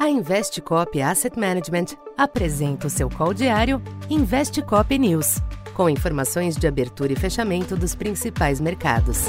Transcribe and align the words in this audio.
A 0.00 0.08
Investcop 0.08 0.98
Asset 1.02 1.38
Management 1.38 1.94
apresenta 2.16 2.86
o 2.86 2.90
seu 2.90 3.10
call 3.10 3.34
diário 3.34 3.82
Investcop 4.08 4.98
News, 4.98 5.42
com 5.74 5.90
informações 5.90 6.56
de 6.56 6.66
abertura 6.66 7.12
e 7.12 7.16
fechamento 7.16 7.76
dos 7.76 7.94
principais 7.94 8.62
mercados. 8.62 9.26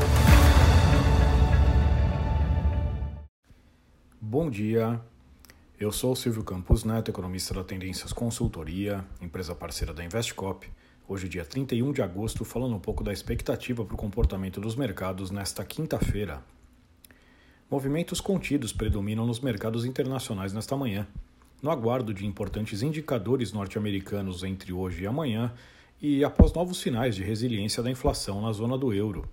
Bom 4.21 4.49
dia. 4.49 5.01
Eu 5.77 5.91
sou 5.91 6.15
Silvio 6.15 6.41
Campos 6.41 6.85
Neto, 6.85 7.11
economista 7.11 7.53
da 7.53 7.65
Tendências 7.65 8.13
Consultoria, 8.13 9.03
empresa 9.21 9.53
parceira 9.53 9.93
da 9.93 10.05
Investcop. 10.05 10.71
Hoje, 11.05 11.27
dia 11.27 11.43
31 11.43 11.91
de 11.91 12.01
agosto, 12.01 12.45
falando 12.45 12.77
um 12.77 12.79
pouco 12.79 13.03
da 13.03 13.11
expectativa 13.11 13.83
para 13.83 13.95
o 13.95 13.97
comportamento 13.97 14.61
dos 14.61 14.77
mercados 14.77 15.31
nesta 15.31 15.65
quinta-feira, 15.65 16.41
Movimentos 17.71 18.19
contidos 18.19 18.73
predominam 18.73 19.25
nos 19.25 19.39
mercados 19.39 19.85
internacionais 19.85 20.51
nesta 20.51 20.75
manhã, 20.75 21.07
no 21.63 21.71
aguardo 21.71 22.13
de 22.13 22.25
importantes 22.25 22.81
indicadores 22.81 23.53
norte-americanos 23.53 24.43
entre 24.43 24.73
hoje 24.73 25.03
e 25.03 25.07
amanhã 25.07 25.53
e 26.01 26.21
após 26.21 26.51
novos 26.51 26.81
sinais 26.81 27.15
de 27.15 27.23
resiliência 27.23 27.81
da 27.81 27.89
inflação 27.89 28.41
na 28.41 28.51
zona 28.51 28.77
do 28.77 28.93
euro. 28.93 29.23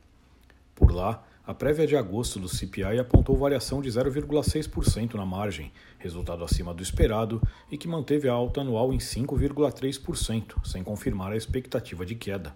Por 0.73 0.93
lá, 0.93 1.27
a 1.45 1.53
prévia 1.53 1.85
de 1.85 1.97
agosto 1.97 2.39
do 2.39 2.49
CPI 2.49 3.01
apontou 3.01 3.37
variação 3.37 3.83
de 3.83 3.91
0,6% 3.91 5.15
na 5.15 5.27
margem, 5.27 5.73
resultado 5.99 6.45
acima 6.45 6.73
do 6.73 6.81
esperado 6.81 7.43
e 7.69 7.77
que 7.77 7.89
manteve 7.89 8.29
a 8.29 8.35
alta 8.35 8.61
anual 8.61 8.93
em 8.93 8.99
5,3%, 8.99 10.65
sem 10.65 10.85
confirmar 10.85 11.33
a 11.33 11.37
expectativa 11.37 12.07
de 12.07 12.15
queda. 12.15 12.55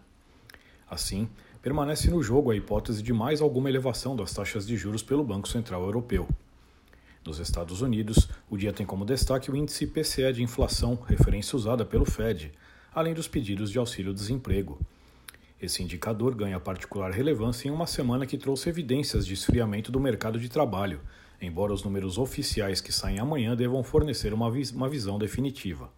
Assim, 0.89 1.29
permanece 1.63 2.11
no 2.11 2.21
jogo 2.21 2.51
a 2.51 2.57
hipótese 2.57 3.01
de 3.01 3.13
mais 3.13 3.41
alguma 3.41 3.71
elevação 3.71 4.17
das 4.17 4.35
taxas 4.35 4.67
de 4.67 4.77
juros 4.77 5.01
pelo 5.01 5.23
Banco 5.23 5.49
Central 5.49 5.83
Europeu. 5.85 6.29
Nos 7.25 7.39
Estados 7.39 7.81
Unidos, 7.81 8.29
o 8.51 8.57
dia 8.59 8.73
tem 8.73 8.85
como 8.85 9.05
destaque 9.05 9.49
o 9.49 9.55
índice 9.57 9.87
PCE 9.87 10.33
de 10.33 10.43
inflação, 10.43 10.99
referência 11.07 11.55
usada 11.55 11.85
pelo 11.85 12.05
Fed, 12.05 12.53
além 12.93 13.15
dos 13.15 13.29
pedidos 13.29 13.71
de 13.71 13.79
auxílio-desemprego. 13.79 14.77
Esse 15.61 15.85
indicador 15.85 16.35
ganha 16.35 16.59
particular 16.59 17.13
relevância 17.13 17.69
em 17.69 17.71
uma 17.71 17.87
semana 17.87 18.27
que 18.27 18.37
trouxe 18.37 18.69
evidências 18.69 19.25
de 19.25 19.35
esfriamento 19.35 19.93
do 19.93 20.01
mercado 20.01 20.41
de 20.41 20.49
trabalho, 20.49 21.01
embora 21.41 21.73
os 21.73 21.85
números 21.85 22.19
oficiais 22.19 22.81
que 22.81 22.93
saem 22.93 23.21
amanhã 23.21 23.55
devam 23.55 23.85
fornecer 23.85 24.35
uma, 24.35 24.51
vis 24.51 24.73
uma 24.73 24.89
visão 24.89 25.17
definitiva. 25.17 25.89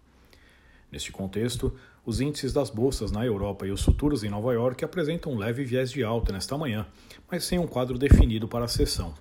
Neste 0.93 1.11
contexto, 1.11 1.75
os 2.07 2.21
índices 2.21 2.53
das 2.53 2.69
bolsas 2.69 3.11
na 3.11 3.25
Europa 3.25 3.67
e 3.67 3.71
os 3.71 3.83
futuros 3.83 4.23
em 4.23 4.29
Nova 4.29 4.53
York 4.53 4.85
apresentam 4.85 5.33
um 5.33 5.39
leve 5.39 5.65
viés 5.65 5.91
de 5.91 6.05
alta 6.05 6.33
nesta 6.33 6.57
manhã, 6.59 6.87
mas 7.31 7.45
sem 7.45 7.59
um 7.59 7.67
quadro 7.67 7.99
definido 7.99 8.47
para 8.47 8.67
a 8.67 8.69
sessão. 8.69 9.15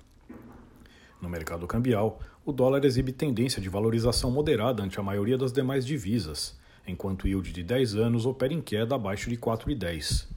No 1.21 1.29
mercado 1.29 1.65
cambial, 1.65 2.19
o 2.45 2.51
dólar 2.51 2.83
exibe 2.83 3.13
tendência 3.13 3.61
de 3.61 3.69
valorização 3.69 4.29
moderada 4.29 4.83
ante 4.83 4.99
a 4.99 5.03
maioria 5.03 5.37
das 5.37 5.53
demais 5.53 5.85
divisas, 5.85 6.59
enquanto 6.85 7.23
o 7.23 7.27
yield 7.27 7.53
de 7.53 7.63
10 7.63 7.95
anos 7.95 8.25
opera 8.25 8.53
em 8.53 8.61
queda 8.61 8.95
abaixo 8.95 9.29
de 9.29 9.37
4,10. 9.37 10.27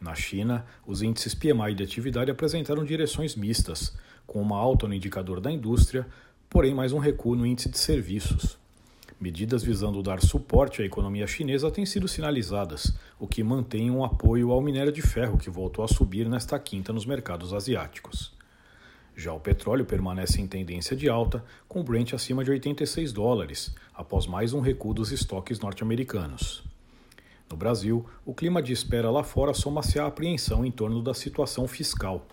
Na 0.00 0.16
China, 0.16 0.66
os 0.84 1.02
índices 1.02 1.34
PMI 1.34 1.74
de 1.76 1.84
atividade 1.84 2.30
apresentaram 2.30 2.84
direções 2.84 3.36
mistas, 3.36 3.96
com 4.26 4.42
uma 4.42 4.58
alta 4.58 4.88
no 4.88 4.94
indicador 4.94 5.40
da 5.40 5.50
indústria, 5.50 6.06
porém 6.50 6.74
mais 6.74 6.92
um 6.92 6.98
recuo 6.98 7.36
no 7.36 7.46
índice 7.46 7.68
de 7.68 7.78
serviços. 7.78 8.58
Medidas 9.20 9.64
visando 9.64 10.00
dar 10.00 10.20
suporte 10.20 10.80
à 10.80 10.84
economia 10.84 11.26
chinesa 11.26 11.72
têm 11.72 11.84
sido 11.84 12.06
sinalizadas, 12.06 12.96
o 13.18 13.26
que 13.26 13.42
mantém 13.42 13.90
um 13.90 14.04
apoio 14.04 14.52
ao 14.52 14.60
minério 14.60 14.92
de 14.92 15.02
ferro 15.02 15.36
que 15.36 15.50
voltou 15.50 15.84
a 15.84 15.88
subir 15.88 16.28
nesta 16.28 16.56
quinta 16.56 16.92
nos 16.92 17.04
mercados 17.04 17.52
asiáticos. 17.52 18.32
Já 19.16 19.32
o 19.32 19.40
petróleo 19.40 19.84
permanece 19.84 20.40
em 20.40 20.46
tendência 20.46 20.94
de 20.96 21.08
alta, 21.08 21.44
com 21.66 21.82
Brent 21.82 22.12
acima 22.12 22.44
de 22.44 22.52
86 22.52 23.12
dólares, 23.12 23.74
após 23.92 24.28
mais 24.28 24.52
um 24.52 24.60
recuo 24.60 24.94
dos 24.94 25.10
estoques 25.10 25.58
norte-americanos. 25.58 26.62
No 27.50 27.56
Brasil, 27.56 28.06
o 28.24 28.32
clima 28.32 28.62
de 28.62 28.72
espera 28.72 29.10
lá 29.10 29.24
fora 29.24 29.52
soma-se 29.52 29.98
à 29.98 30.06
apreensão 30.06 30.64
em 30.64 30.70
torno 30.70 31.02
da 31.02 31.12
situação 31.12 31.66
fiscal. 31.66 32.24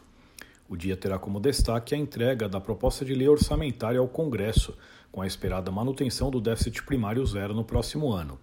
O 0.67 0.75
dia 0.75 0.97
terá 0.97 1.19
como 1.19 1.39
destaque 1.39 1.93
a 1.93 1.97
entrega 1.97 2.49
da 2.49 2.59
proposta 2.59 3.05
de 3.05 3.13
lei 3.13 3.27
orçamentária 3.27 3.99
ao 3.99 4.07
Congresso, 4.07 4.75
com 5.11 5.21
a 5.21 5.27
esperada 5.27 5.71
manutenção 5.71 6.31
do 6.31 6.41
déficit 6.41 6.83
primário 6.83 7.25
zero 7.25 7.53
no 7.53 7.63
próximo 7.63 8.11
ano. 8.11 8.39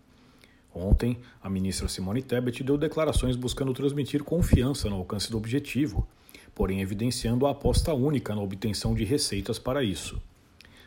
Ontem, 0.74 1.18
a 1.42 1.50
ministra 1.50 1.88
Simone 1.88 2.22
Tebet 2.22 2.62
deu 2.62 2.78
declarações 2.78 3.36
buscando 3.36 3.74
transmitir 3.74 4.22
confiança 4.22 4.88
no 4.88 4.96
alcance 4.96 5.30
do 5.30 5.36
objetivo, 5.36 6.06
porém 6.54 6.80
evidenciando 6.80 7.46
a 7.46 7.50
aposta 7.50 7.92
única 7.92 8.34
na 8.34 8.40
obtenção 8.40 8.94
de 8.94 9.04
receitas 9.04 9.58
para 9.58 9.82
isso. 9.82 10.22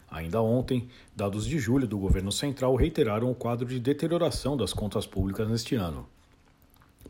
Ainda 0.09 0.41
ontem, 0.41 0.87
dados 1.15 1.45
de 1.45 1.59
julho 1.59 1.87
do 1.87 1.97
governo 1.97 2.31
central 2.31 2.75
reiteraram 2.75 3.29
o 3.29 3.35
quadro 3.35 3.67
de 3.67 3.79
deterioração 3.79 4.55
das 4.55 4.71
contas 4.71 5.05
públicas 5.05 5.49
neste 5.49 5.75
ano. 5.75 6.07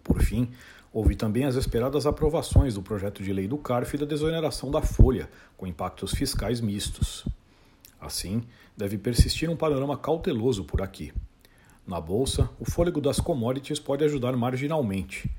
Por 0.06 0.22
fim, 0.22 0.50
houve 0.94 1.16
também 1.16 1.46
as 1.46 1.56
esperadas 1.56 2.06
aprovações 2.06 2.76
do 2.76 2.82
projeto 2.84 3.24
de 3.24 3.34
lei 3.34 3.48
do 3.48 3.58
CARF 3.58 3.96
e 3.96 4.00
da 4.00 4.06
desoneração 4.06 4.70
da 4.70 4.82
folha, 4.82 5.28
com 5.58 5.66
impactos 5.66 6.12
fiscais 6.12 6.62
mistos. 6.62 7.26
Assim, 8.00 8.44
deve 8.78 9.00
persistir 9.00 9.50
um 9.50 9.58
panorama 9.58 9.98
cauteloso 9.98 10.64
por 10.64 10.84
aqui. 10.84 11.12
Na 11.88 12.00
bolsa, 12.00 12.48
o 12.60 12.70
fôlego 12.70 13.02
das 13.02 13.20
commodities 13.20 13.80
pode 13.80 14.04
ajudar 14.04 14.38
marginalmente. 14.38 15.30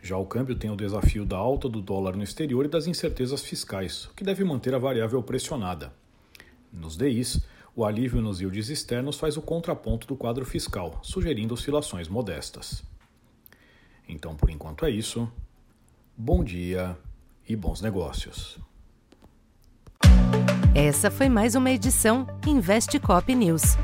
Já 0.00 0.16
o 0.16 0.26
câmbio 0.26 0.54
tem 0.54 0.70
o 0.70 0.76
desafio 0.76 1.24
da 1.24 1.36
alta 1.36 1.68
do 1.68 1.82
dólar 1.82 2.14
no 2.14 2.22
exterior 2.22 2.64
e 2.64 2.68
das 2.68 2.86
incertezas 2.86 3.42
fiscais, 3.42 4.04
o 4.04 4.14
que 4.14 4.22
deve 4.22 4.44
manter 4.44 4.76
a 4.76 4.78
variável 4.78 5.20
pressionada. 5.24 5.92
Nos 6.72 6.96
DIs, 6.96 7.40
o 7.74 7.84
alívio 7.84 8.22
nos 8.22 8.40
yields 8.40 8.68
externos 8.68 9.18
faz 9.18 9.36
o 9.36 9.42
contraponto 9.42 10.06
do 10.06 10.14
quadro 10.14 10.44
fiscal, 10.44 11.00
sugerindo 11.02 11.54
oscilações 11.54 12.06
modestas. 12.06 12.84
Então, 14.08 14.34
por 14.34 14.50
enquanto 14.50 14.84
é 14.84 14.90
isso. 14.90 15.30
Bom 16.16 16.44
dia 16.44 16.96
e 17.48 17.56
bons 17.56 17.80
negócios. 17.80 18.58
Essa 20.74 21.10
foi 21.10 21.28
mais 21.28 21.54
uma 21.54 21.70
edição 21.70 22.26
Investe 22.46 22.98
Cop 22.98 23.32
News. 23.34 23.76